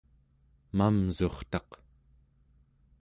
pamsurtaq 0.77 1.69